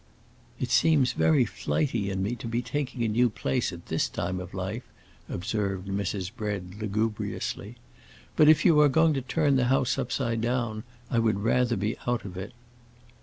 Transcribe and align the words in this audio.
"It 0.59 0.71
seems 0.71 1.11
very 1.13 1.45
flighty 1.45 2.09
in 2.09 2.23
me 2.23 2.33
to 2.37 2.47
be 2.47 2.63
taking 2.63 3.03
a 3.03 3.07
new 3.07 3.29
place 3.29 3.71
at 3.71 3.85
this 3.85 4.09
time 4.09 4.39
of 4.39 4.51
life," 4.55 4.81
observed 5.29 5.87
Mrs. 5.87 6.31
Bread, 6.35 6.81
lugubriously. 6.81 7.75
"But 8.35 8.49
if 8.49 8.65
you 8.65 8.79
are 8.79 8.89
going 8.89 9.13
to 9.13 9.21
turn 9.21 9.57
the 9.57 9.65
house 9.65 9.99
upside 9.99 10.41
down, 10.41 10.85
I 11.11 11.19
would 11.19 11.41
rather 11.41 11.75
be 11.77 11.97
out 12.07 12.25
of 12.25 12.35
it." 12.35 12.51